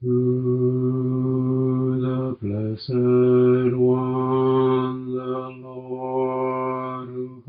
through 0.00 2.00
the 2.00 2.36
blessed 2.40 3.76
one, 3.76 5.14
the 5.14 5.48
Lord, 5.66 7.08
who 7.08 7.42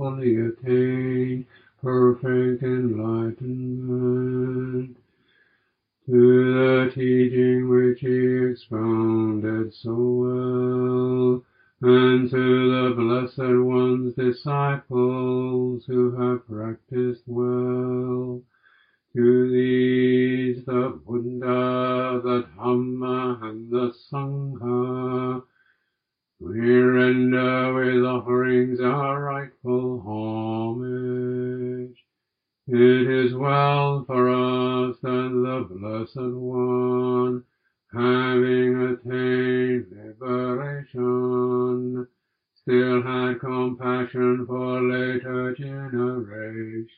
attained 0.63 1.45
perfect 1.81 2.63
enlightenment, 2.63 4.97
to 6.05 6.54
the 6.54 6.91
teaching 6.95 7.68
which 7.68 7.99
he 7.99 8.38
expounded 8.52 9.73
so 9.73 9.93
well, 9.93 11.43
and 11.82 12.29
to 12.29 12.71
the 12.71 12.93
blessed 12.95 13.57
one's 13.61 14.16
disciples 14.16 15.84
who 15.86 16.16
have 16.16 16.48
practiced 16.48 17.23
well. 17.27 18.41
To 19.16 19.50
these 19.52 20.66
the 20.66 21.00
Buddha, 21.04 22.21
the 22.23 22.43
Dhamma, 22.55 23.39
and 23.41 23.71
the 23.71 23.93
Sangha, 24.11 25.41
we 26.40 26.59
render 26.59 27.73
with 27.73 28.05
offerings 28.05 28.80
our 28.80 29.23
rightful 29.23 30.02
homage. 30.05 31.98
It 32.68 33.10
is 33.10 33.34
well 33.34 34.04
for 34.05 34.30
us 34.30 34.98
that 35.02 35.32
the 35.34 35.68
Blessed 35.73 36.36
One, 36.36 37.44
having 37.91 38.82
attained 38.82 39.88
liberation, 40.22 40.98
still 42.54 43.02
had 43.02 43.40
compassion 43.40 44.46
for 44.46 44.82
later 44.82 45.55
generations. 45.55 46.96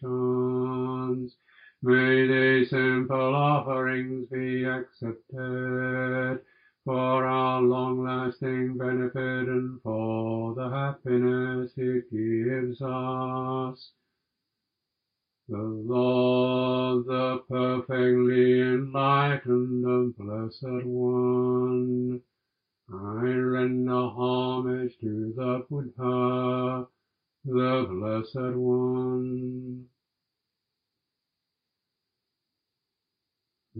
May 1.81 2.27
these 2.27 2.71
simple 2.71 3.35
offerings 3.35 4.27
be 4.29 4.65
accepted 4.65 6.41
for 6.85 7.25
our 7.25 7.61
long-lasting 7.61 8.77
benefit 8.77 9.47
and 9.49 9.81
for 9.81 10.55
the 10.55 10.69
happiness 10.69 11.71
it 11.77 12.09
gives 12.09 12.81
us. 12.81 13.91
The 15.49 15.57
Lord, 15.57 17.05
the 17.07 17.43
perfectly 17.49 18.61
enlightened 18.61 19.83
and 19.83 20.15
blessed 20.15 20.85
one, 20.85 22.21
I 22.91 23.23
render 23.23 23.91
homage 23.91 24.97
to 25.01 25.33
the 25.35 25.65
Buddha, 25.69 26.87
the 27.45 27.85
blessed 27.89 28.55
one. 28.55 29.87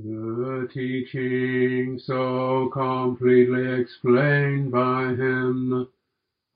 The 0.02 0.69
teaching 0.73 2.00
so 2.00 2.69
completely 2.69 3.81
explained 3.81 4.72
by 4.72 5.09
him, 5.09 5.89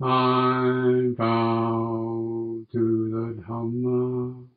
I 0.02 1.14
bow 1.18 2.66
to 2.72 3.10
the 3.10 3.42
Dhamma. 3.42 4.48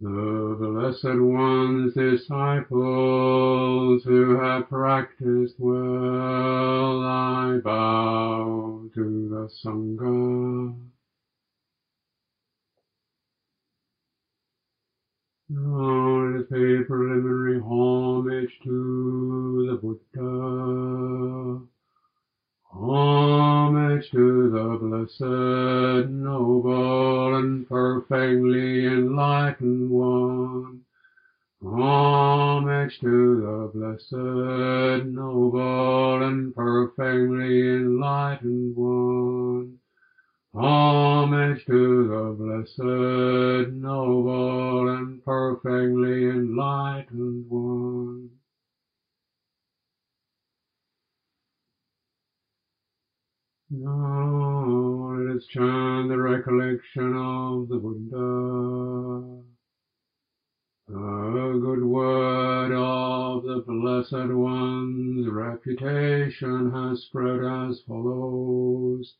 The 0.00 0.56
Blessed 0.60 1.20
One's 1.20 1.94
disciples 1.94 4.04
who 4.04 4.36
have 4.36 4.68
practiced 4.68 5.58
well, 5.58 7.02
I 7.02 7.58
bow 7.64 8.90
to 8.94 9.28
the 9.28 9.48
Sangha. 9.48 10.93
Now 15.56 16.32
let 16.32 16.40
us 16.40 16.46
pay 16.50 16.82
preliminary 16.82 17.60
homage 17.60 18.50
to 18.64 19.66
the 19.68 19.76
Buddha. 19.76 21.60
Homage 22.72 24.10
to 24.10 24.50
the 24.50 24.78
blessed, 24.82 26.10
noble, 26.10 27.36
and 27.36 27.68
perfectly 27.68 28.86
enlightened 28.86 29.90
one. 29.90 30.80
Homage 31.64 32.98
to 32.98 33.40
the 33.40 33.70
blessed, 33.72 35.06
noble, 35.06 36.22
and 36.24 36.52
perfectly 36.52 37.76
enlightened 37.76 38.74
one. 38.74 39.78
Homage 40.52 41.64
to 41.66 42.08
the 42.08 42.34
blessed, 42.38 43.72
noble, 43.72 44.63
perfectly 45.24 46.24
enlightened 46.24 47.48
one. 47.48 48.30
Now 53.70 55.16
let 55.16 55.36
us 55.36 55.46
chant 55.46 56.08
the 56.08 56.18
recollection 56.18 57.16
of 57.16 57.68
the 57.68 57.78
Buddha. 57.78 59.42
A 60.90 61.58
good 61.58 61.82
word 61.82 62.72
of 62.72 63.44
the 63.44 63.64
Blessed 63.66 64.32
One's 64.32 65.26
reputation 65.28 66.70
has 66.72 67.04
spread 67.04 67.42
as 67.42 67.80
follows. 67.88 69.14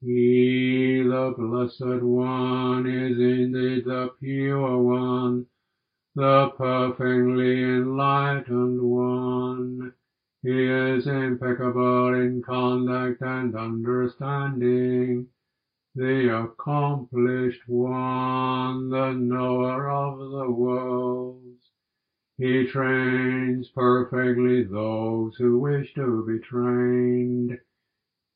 He, 0.00 1.02
the 1.02 1.34
Blessed 1.36 2.02
One, 2.04 2.86
is 2.86 3.18
indeed 3.18 3.84
the 3.84 4.12
pure 4.20 4.80
one, 4.80 5.46
the 6.14 6.50
perfectly 6.56 7.64
enlightened 7.64 8.80
one. 8.80 9.92
He 10.42 10.66
is 10.66 11.08
impeccable 11.08 12.14
in 12.14 12.42
conduct 12.42 13.22
and 13.22 13.56
understanding, 13.56 15.26
the 15.96 16.42
accomplished 16.44 17.68
one, 17.68 18.90
the 18.90 19.14
knower 19.14 19.90
of 19.90 20.18
the 20.18 20.48
worlds. 20.48 21.72
He 22.36 22.68
trains 22.68 23.68
perfectly 23.70 24.62
those 24.62 25.34
who 25.38 25.58
wish 25.58 25.92
to 25.94 26.24
be 26.24 26.38
trained. 26.38 27.58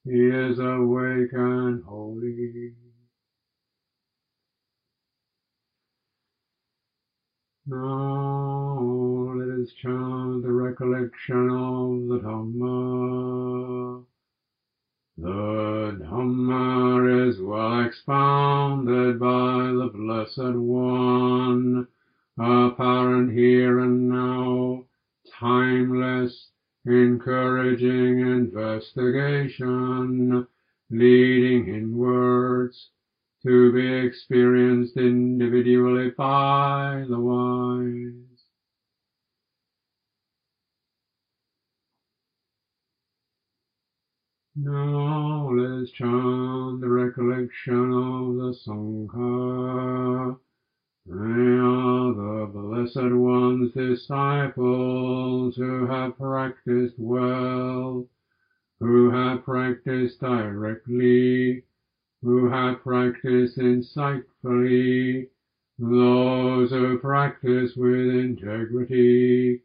He 0.05 0.19
is 0.19 0.59
awake 0.59 1.33
and 1.33 1.85
holy. 1.85 2.73
Now 7.67 9.33
let 9.37 9.61
us 9.61 9.73
chant 9.81 10.43
the 10.43 10.51
recollection 10.51 11.51
of 11.51 12.09
the 12.09 12.19
Dhamma. 12.19 14.05
The 15.19 15.99
Dhamma 16.03 17.29
is 17.29 17.41
well 17.41 17.85
expounded 17.87 19.21
by 19.21 19.71
the 19.71 19.89
Blessed 19.95 20.57
One, 20.57 21.87
apparent 22.37 23.31
here 23.33 23.79
and 23.79 24.09
now, 24.09 24.85
timeless, 25.39 26.49
encouraging 26.85 28.19
investigation, 28.19 29.82
leading 30.93 31.69
inwards, 31.69 32.91
to 33.45 33.73
be 33.73 34.07
experienced 34.07 34.97
individually 34.97 36.11
by 36.11 37.05
the 37.09 37.19
wise. 37.19 38.13
Now 44.55 45.51
let's 45.51 45.91
chant 45.93 46.83
the 46.83 46.89
recollection 46.89 47.93
of 47.93 48.37
the 48.37 48.55
Sangha. 48.65 50.39
They 51.07 51.15
are 51.15 52.13
the 52.15 52.51
Blessed 52.53 53.15
One's 53.15 53.73
disciples 53.73 55.57
who 55.57 55.87
have 55.87 56.17
practiced 56.17 56.95
well, 56.99 58.07
who 58.79 59.11
have 59.11 59.45
directly, 60.21 61.65
who 62.23 62.49
have 62.49 62.83
practiced 62.83 63.59
insightfully, 63.59 65.29
those 65.79 66.71
who 66.71 66.99
practice 66.99 67.75
with 67.77 68.15
integrity. 68.15 69.63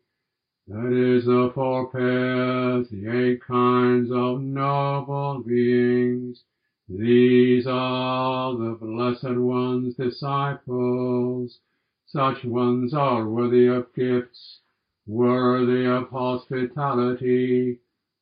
That 0.67 0.91
is 0.91 1.25
the 1.25 1.51
four 1.53 1.89
pairs, 1.91 2.89
the 2.89 3.07
eight 3.07 3.41
kinds 3.41 4.11
of 4.11 4.41
noble 4.41 5.43
beings. 5.45 6.43
These 6.89 7.67
are 7.67 8.55
the 8.55 8.77
Blessed 8.79 9.37
One's 9.37 9.95
disciples. 9.95 11.59
Such 12.05 12.43
ones 12.45 12.93
are 12.93 13.27
worthy 13.27 13.67
of 13.67 13.93
gifts, 13.93 14.61
worthy 15.05 15.85
of 15.85 16.09
hospitality, 16.09 17.79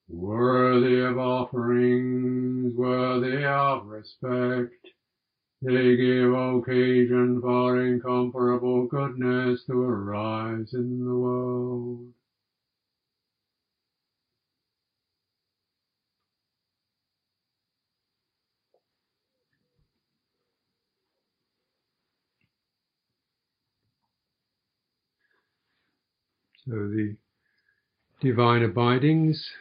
worthy 0.08 1.02
of 1.02 1.18
offerings, 1.18 2.76
worthy 2.76 3.46
of 3.46 3.86
respect. 3.88 4.74
They 5.62 5.96
give 5.96 6.34
occasion 6.34 7.42
for 7.42 7.82
incomparable 7.82 8.88
goodness 8.88 9.64
to 9.66 9.82
arise 9.82 10.74
in 10.74 11.06
the 11.06 11.16
world. 11.16 12.14
So 26.68 26.72
the 26.72 27.16
divine 28.22 28.64
abidings, 28.64 29.52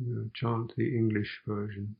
you 0.00 0.14
know, 0.14 0.30
chant 0.34 0.72
the 0.76 0.96
English 0.96 1.40
version. 1.46 1.96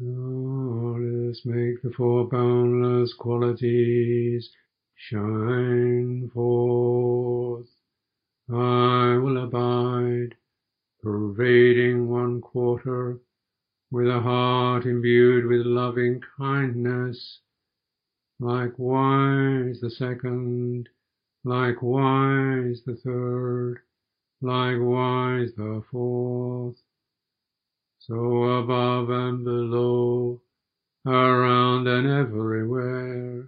Oh, 0.00 0.96
let 1.00 1.30
us 1.30 1.40
make 1.44 1.82
the 1.82 1.90
four 1.96 2.28
boundless 2.28 3.12
qualities 3.14 4.48
shine 4.94 6.30
forth. 6.32 7.66
I 8.48 9.18
will 9.18 9.42
abide, 9.42 10.36
pervading 11.02 12.08
one 12.08 12.40
quarter 12.40 13.18
with 13.90 14.06
a 14.06 14.20
heart 14.20 14.84
imbued 14.84 15.46
with 15.46 15.66
loving 15.66 16.22
kindness. 16.36 17.40
Likewise 18.38 19.80
the 19.80 19.90
second, 19.90 20.88
likewise 21.44 22.82
the 22.84 22.96
third, 22.96 23.80
likewise 24.40 25.50
the 25.56 25.82
fourth 25.90 26.76
so 28.08 28.44
above 28.44 29.10
and 29.10 29.44
below, 29.44 30.40
around 31.04 31.86
and 31.86 32.08
everywhere, 32.08 33.46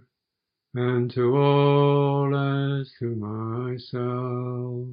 and 0.75 1.09
to 1.09 1.35
all 1.35 2.35
as 2.35 2.91
to 2.99 3.15
myself. 3.15 4.87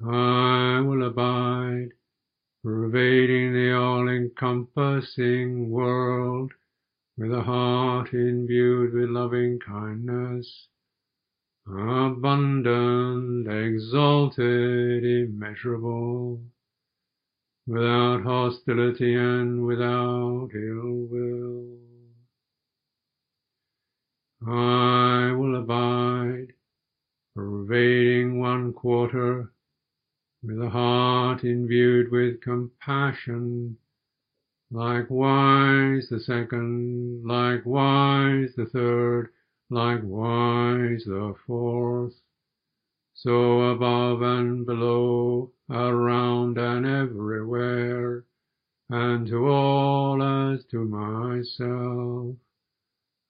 I 0.00 0.80
will 0.80 1.08
abide, 1.08 1.88
pervading 2.62 3.52
the 3.52 3.72
all-encompassing 3.76 5.70
world 5.70 6.52
with 7.18 7.32
a 7.32 7.42
heart 7.42 8.14
imbued 8.14 8.94
with 8.94 9.10
loving 9.10 9.58
kindness, 9.58 10.68
abundant, 11.78 13.46
exalted, 13.48 15.04
immeasurable 15.04 16.40
without 17.66 18.22
hostility 18.22 19.14
and 19.14 19.64
without 19.64 20.48
ill 20.54 21.06
will. 21.10 21.78
I 24.46 25.32
will 25.32 25.56
abide, 25.56 26.54
pervading 27.36 28.40
one 28.40 28.72
quarter, 28.72 29.52
with 30.42 30.60
a 30.60 30.70
heart 30.70 31.44
imbued 31.44 32.10
with 32.10 32.40
compassion, 32.40 33.76
likewise 34.70 36.08
the 36.08 36.18
second, 36.18 37.24
likewise 37.24 38.54
the 38.56 38.66
third, 38.66 39.28
likewise 39.70 41.04
the 41.04 41.34
fourth, 41.46 42.14
so 43.14 43.70
above 43.70 44.20
and 44.20 44.66
below, 44.66 45.52
around 45.70 46.58
and 46.58 46.84
everywhere, 46.84 48.24
and 48.88 49.28
to 49.28 49.46
all 49.46 50.20
as 50.22 50.64
to 50.64 50.84
myself. 50.84 52.34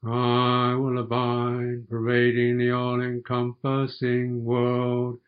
I 0.03 0.75
will 0.77 0.99
abide, 0.99 1.87
pervading 1.91 2.57
the 2.57 2.71
all-encompassing 2.71 4.43
world, 4.43 5.21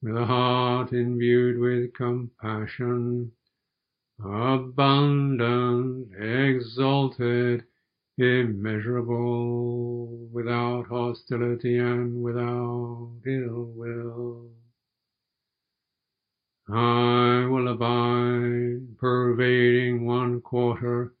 with 0.00 0.16
a 0.16 0.24
heart 0.24 0.92
imbued 0.94 1.58
with 1.58 1.92
compassion, 1.92 3.32
abundant, 4.24 6.14
exalted, 6.18 7.64
immeasurable, 8.18 10.06
without 10.32 10.86
hostility 10.88 11.78
and 11.78 12.22
without 12.22 13.12
ill 13.26 13.72
will. 13.74 14.50
I 16.68 17.46
will 17.48 17.68
abide, 17.68 18.98
pervading 18.98 20.04
one 20.04 20.40
quarter, 20.40 21.14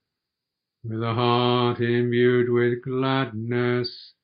with 0.82 1.02
a 1.02 1.14
heart 1.14 1.80
imbued 1.80 2.48
with 2.48 2.82
gladness, 2.82 4.14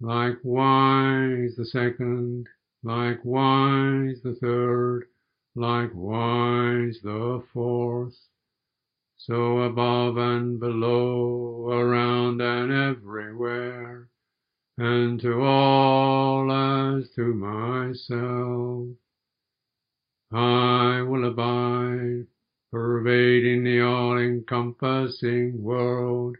likewise 0.00 1.56
the 1.56 1.64
second, 1.64 2.48
likewise 2.82 4.20
the 4.22 4.34
third, 4.34 5.06
likewise 5.54 7.00
the 7.02 7.42
fourth, 7.52 8.16
so 9.26 9.62
above 9.62 10.16
and 10.18 10.60
below, 10.60 11.68
around 11.68 12.40
and 12.40 12.70
everywhere, 12.72 14.08
and 14.78 15.18
to 15.20 15.42
all 15.42 16.52
as 16.52 17.10
to 17.16 17.34
myself. 17.34 18.86
I 20.32 21.02
will 21.02 21.26
abide, 21.26 22.28
pervading 22.70 23.64
the 23.64 23.80
all-encompassing 23.80 25.60
world, 25.60 26.36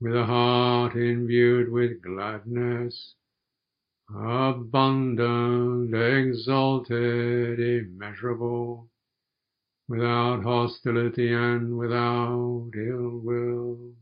with 0.00 0.16
a 0.16 0.24
heart 0.24 0.96
imbued 0.96 1.70
with 1.70 2.00
gladness, 2.00 3.14
abundant, 4.08 5.94
exalted, 5.94 7.60
immeasurable, 7.60 8.88
without 9.88 10.42
hostility 10.42 11.32
and 11.32 11.78
without 11.78 12.70
ill 12.74 13.20
will. 13.22 13.94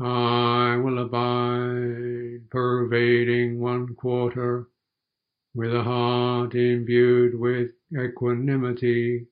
I 0.00 0.76
will 0.76 0.98
abide, 0.98 2.50
pervading 2.50 3.60
one 3.60 3.94
quarter, 3.94 4.68
with 5.54 5.72
a 5.72 5.82
heart 5.82 6.54
imbued 6.54 7.38
with 7.38 7.70
equanimity, 7.96 9.26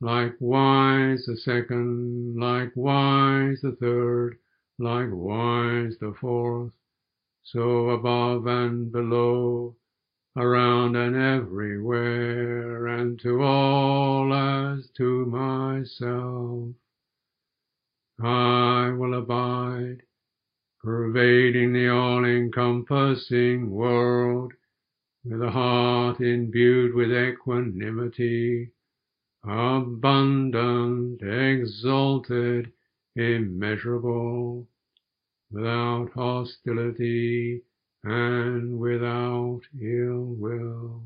likewise 0.00 1.26
the 1.26 1.36
second, 1.36 2.36
likewise 2.36 3.60
the 3.60 3.72
third, 3.72 4.38
likewise 4.78 5.98
the 5.98 6.14
fourth, 6.18 6.72
so 7.42 7.90
above 7.90 8.46
and 8.46 8.90
below, 8.90 9.76
around 10.38 10.94
and 10.94 11.16
everywhere, 11.16 12.86
and 12.86 13.18
to 13.20 13.42
all 13.42 14.32
as 14.32 14.88
to 14.90 15.26
myself. 15.26 16.68
I 18.20 18.90
will 18.96 19.14
abide, 19.14 20.02
pervading 20.80 21.72
the 21.72 21.88
all-encompassing 21.88 23.68
world, 23.68 24.52
with 25.24 25.42
a 25.42 25.50
heart 25.50 26.20
imbued 26.20 26.94
with 26.94 27.10
equanimity, 27.10 28.70
abundant, 29.44 31.20
exalted, 31.20 32.72
immeasurable, 33.16 34.68
without 35.50 36.10
hostility 36.14 37.62
and 38.04 38.78
without 38.78 39.60
ill 39.80 40.24
will. 40.38 41.02